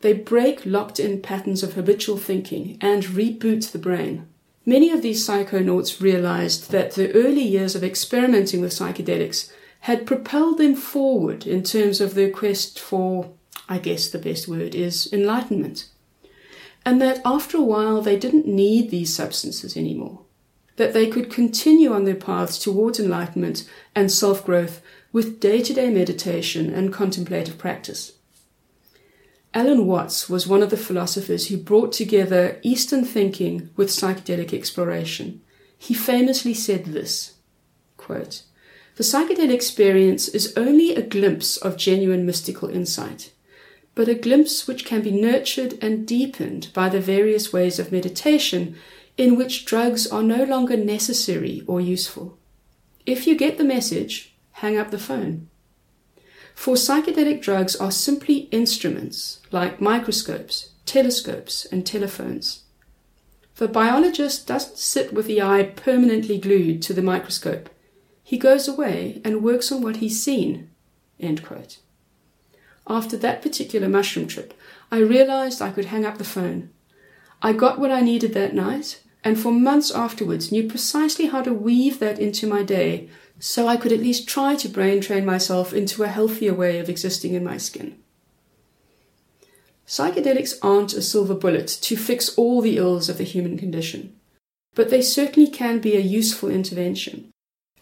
[0.00, 4.26] they break locked in patterns of habitual thinking and reboot the brain.
[4.64, 10.58] Many of these psychonauts realized that the early years of experimenting with psychedelics had propelled
[10.58, 13.30] them forward in terms of their quest for,
[13.68, 15.88] I guess the best word is, enlightenment.
[16.84, 20.20] And that after a while they didn't need these substances anymore.
[20.76, 24.80] That they could continue on their paths towards enlightenment and self growth
[25.12, 28.12] with day to day meditation and contemplative practice.
[29.52, 35.40] Alan Watts was one of the philosophers who brought together Eastern thinking with psychedelic exploration.
[35.76, 37.34] He famously said this
[37.96, 38.42] quote,
[38.94, 43.32] The psychedelic experience is only a glimpse of genuine mystical insight,
[43.96, 48.76] but a glimpse which can be nurtured and deepened by the various ways of meditation
[49.20, 52.38] in which drugs are no longer necessary or useful.
[53.04, 55.50] If you get the message, hang up the phone.
[56.54, 62.62] For psychedelic drugs are simply instruments like microscopes, telescopes, and telephones.
[63.56, 67.68] The biologist doesn't sit with the eye permanently glued to the microscope.
[68.24, 70.70] He goes away and works on what he's seen.
[72.86, 74.54] After that particular mushroom trip,
[74.90, 76.70] I realized I could hang up the phone.
[77.42, 81.52] I got what I needed that night, and for months afterwards knew precisely how to
[81.52, 83.08] weave that into my day
[83.38, 86.88] so I could at least try to brain train myself into a healthier way of
[86.88, 87.96] existing in my skin.
[89.86, 94.14] Psychedelics aren't a silver bullet to fix all the ills of the human condition,
[94.74, 97.30] but they certainly can be a useful intervention,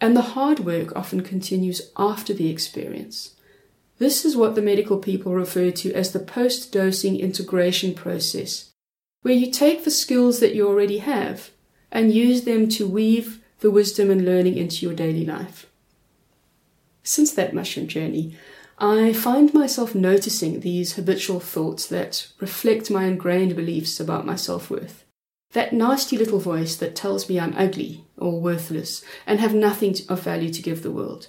[0.01, 3.35] and the hard work often continues after the experience.
[3.99, 8.68] This is what the medical people refer to as the post dosing integration process,
[9.21, 11.51] where you take the skills that you already have
[11.91, 15.65] and use them to weave the wisdom and learning into your daily life.
[17.03, 18.37] Since that mushroom journey,
[18.77, 24.69] I find myself noticing these habitual thoughts that reflect my ingrained beliefs about my self
[24.69, 25.03] worth.
[25.51, 30.21] That nasty little voice that tells me I'm ugly or worthless and have nothing of
[30.21, 31.27] value to give the world.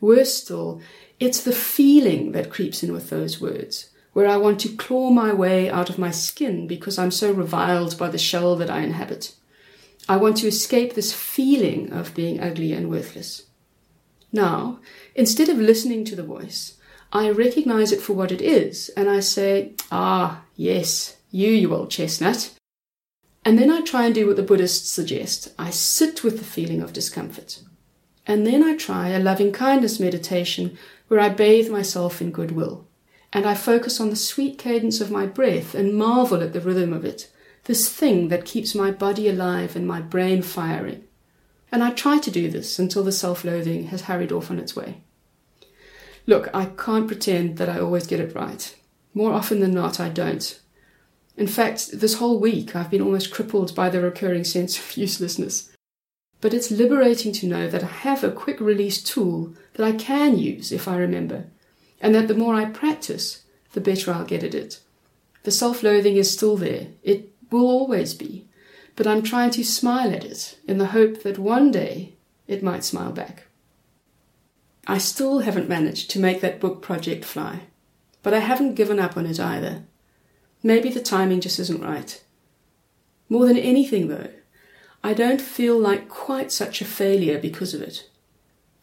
[0.00, 0.80] Worse still,
[1.18, 5.32] it's the feeling that creeps in with those words, where I want to claw my
[5.32, 9.34] way out of my skin because I'm so reviled by the shell that I inhabit.
[10.08, 13.44] I want to escape this feeling of being ugly and worthless.
[14.32, 14.80] Now,
[15.14, 16.76] instead of listening to the voice,
[17.12, 21.90] I recognize it for what it is and I say, Ah, yes, you, you old
[21.90, 22.52] chestnut.
[23.44, 26.82] And then I try and do what the Buddhists suggest I sit with the feeling
[26.82, 27.62] of discomfort.
[28.26, 30.76] And then I try a loving kindness meditation
[31.08, 32.86] where I bathe myself in goodwill.
[33.32, 36.92] And I focus on the sweet cadence of my breath and marvel at the rhythm
[36.92, 37.30] of it,
[37.64, 41.04] this thing that keeps my body alive and my brain firing.
[41.70, 44.74] And I try to do this until the self loathing has hurried off on its
[44.74, 45.02] way.
[46.26, 48.74] Look, I can't pretend that I always get it right.
[49.14, 50.60] More often than not, I don't.
[51.36, 55.70] In fact, this whole week I've been almost crippled by the recurring sense of uselessness.
[56.40, 60.38] But it's liberating to know that I have a quick release tool that I can
[60.38, 61.44] use if I remember,
[62.00, 63.42] and that the more I practice,
[63.72, 64.80] the better I'll get at it.
[65.42, 68.46] The self loathing is still there, it will always be,
[68.96, 72.14] but I'm trying to smile at it in the hope that one day
[72.46, 73.46] it might smile back.
[74.86, 77.62] I still haven't managed to make that book project fly,
[78.22, 79.84] but I haven't given up on it either.
[80.62, 82.22] Maybe the timing just isn't right.
[83.28, 84.30] More than anything, though,
[85.02, 88.10] I don't feel like quite such a failure because of it.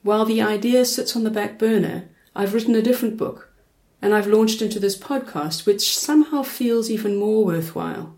[0.01, 2.05] While the idea sits on the back burner,
[2.37, 3.51] I've written a different book,
[3.99, 8.15] and I've launched into this podcast, which somehow feels even more worthwhile.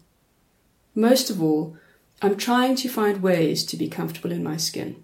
[0.93, 1.77] Most of all,
[2.21, 5.01] I'm trying to find ways to be comfortable in my skin.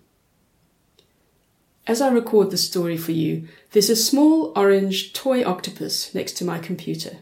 [1.88, 6.46] As I record this story for you, there's a small orange toy octopus next to
[6.46, 7.20] my computer.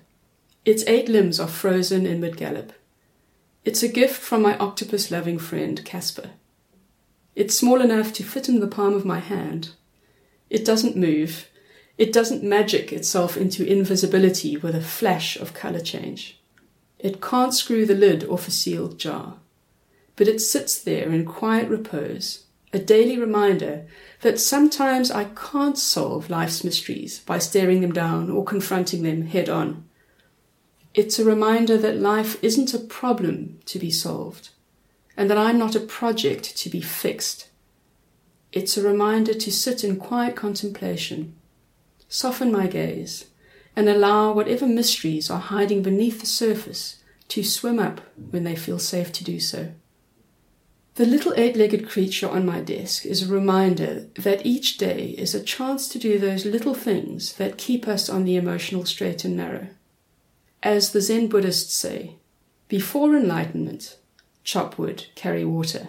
[0.65, 2.73] Its eight limbs are frozen in mid gallop.
[3.65, 6.31] It's a gift from my octopus loving friend Casper.
[7.35, 9.73] It's small enough to fit in the palm of my hand.
[10.49, 11.49] It doesn't move.
[11.97, 16.39] It doesn't magic itself into invisibility with a flash of color change.
[16.97, 19.37] It can't screw the lid off a sealed jar.
[20.15, 23.85] But it sits there in quiet repose, a daily reminder
[24.21, 29.49] that sometimes I can't solve life's mysteries by staring them down or confronting them head
[29.49, 29.85] on.
[30.93, 34.49] It's a reminder that life isn't a problem to be solved,
[35.17, 37.49] and that I'm not a project to be fixed.
[38.51, 41.35] It's a reminder to sit in quiet contemplation,
[42.13, 43.25] soften my gaze,
[43.75, 48.77] and allow whatever mysteries are hiding beneath the surface to swim up when they feel
[48.77, 49.71] safe to do so.
[50.93, 55.33] The little eight legged creature on my desk is a reminder that each day is
[55.33, 59.35] a chance to do those little things that keep us on the emotional straight and
[59.35, 59.69] narrow.
[60.61, 62.17] As the Zen Buddhists say,
[62.67, 63.97] before enlightenment,
[64.43, 65.87] chop wood, carry water.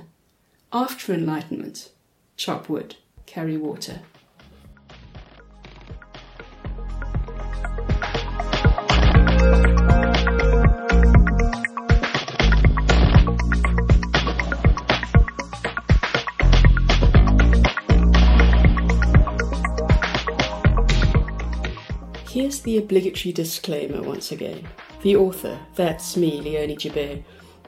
[0.72, 1.90] After enlightenment,
[2.38, 2.96] chop wood,
[3.26, 4.00] carry water.
[22.54, 24.68] Here's the obligatory disclaimer once again.
[25.02, 27.24] The author, that's me, Leonie Joubert,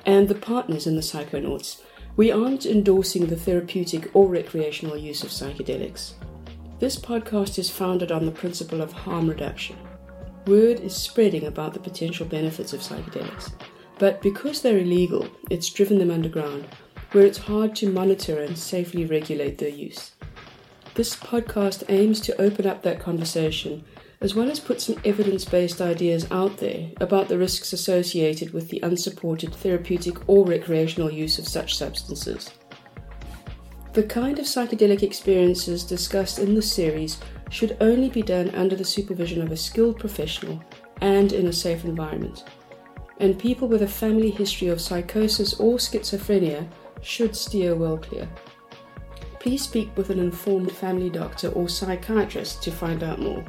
[0.07, 1.82] and the partners in the Psychonauts,
[2.14, 6.12] we aren't endorsing the therapeutic or recreational use of psychedelics.
[6.78, 9.74] This podcast is founded on the principle of harm reduction.
[10.47, 13.51] Word is spreading about the potential benefits of psychedelics,
[13.99, 16.64] but because they're illegal, it's driven them underground,
[17.11, 20.12] where it's hard to monitor and safely regulate their use.
[20.95, 23.84] This podcast aims to open up that conversation
[24.21, 28.69] as well as put some evidence based ideas out there about the risks associated with
[28.69, 32.51] the unsupported therapeutic or recreational use of such substances.
[33.93, 37.19] The kind of psychedelic experiences discussed in this series
[37.51, 40.62] should only be done under the supervision of a skilled professional
[41.01, 42.45] and in a safe environment.
[43.21, 46.69] And people with a family history of psychosis or schizophrenia
[47.01, 48.29] should steer well clear.
[49.41, 53.45] Please speak with an informed family doctor or psychiatrist to find out more.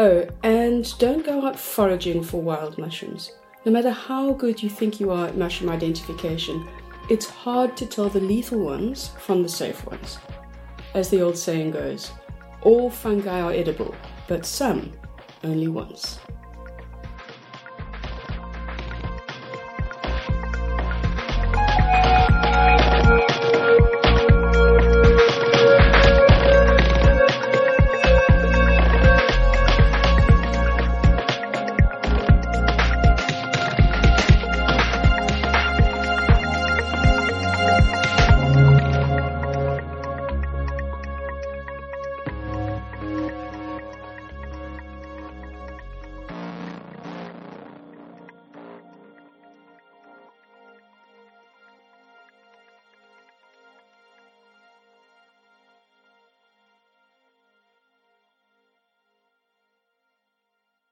[0.00, 3.32] Oh, and don't go out foraging for wild mushrooms.
[3.64, 6.68] No matter how good you think you are at mushroom identification,
[7.10, 10.18] it's hard to tell the lethal ones from the safe ones.
[10.94, 12.12] As the old saying goes,
[12.62, 13.92] all fungi are edible,
[14.28, 14.92] but some
[15.42, 16.20] only once.